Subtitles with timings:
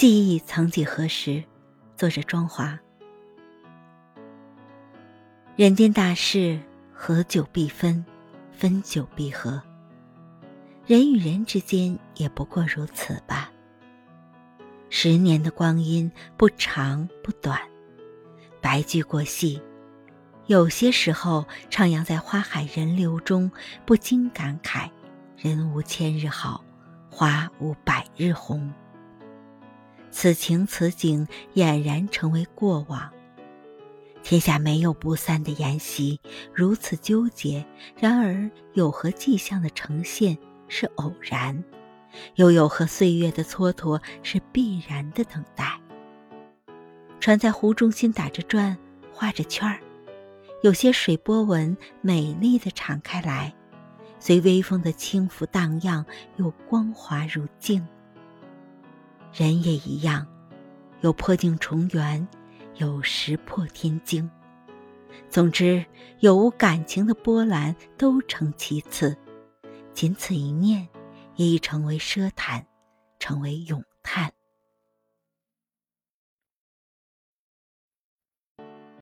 [0.00, 1.44] 记忆曾几何时，
[1.94, 2.80] 作者庄华。
[5.56, 6.58] 人间大事，
[6.90, 8.02] 合久必分，
[8.50, 9.62] 分久必合。
[10.86, 13.52] 人与人之间也不过如此吧。
[14.88, 17.60] 十年的光阴不长不短，
[18.58, 19.60] 白驹过隙，
[20.46, 23.52] 有些时候徜徉在花海人流中，
[23.84, 24.88] 不禁感慨：
[25.36, 26.64] 人无千日好，
[27.10, 28.72] 花无百日红。
[30.10, 33.10] 此情此景俨然成为过往。
[34.22, 36.20] 天下没有不散的筵席，
[36.52, 37.64] 如此纠结，
[37.96, 40.36] 然而有何迹象的呈现
[40.68, 41.64] 是偶然，
[42.34, 45.80] 又有何岁月的蹉跎是必然的等待？
[47.18, 48.76] 船在湖中心打着转，
[49.10, 49.80] 画着圈儿，
[50.62, 53.54] 有些水波纹美丽的敞开来，
[54.18, 56.04] 随微风的轻拂荡漾，
[56.36, 57.86] 又光滑如镜。
[59.32, 60.26] 人也一样，
[61.02, 62.26] 有破镜重圆，
[62.76, 64.28] 有石破天惊。
[65.28, 65.84] 总之，
[66.18, 69.16] 有无感情的波澜都成其次，
[69.92, 70.88] 仅此一念，
[71.36, 72.66] 也已成为奢谈，
[73.18, 74.32] 成为咏叹。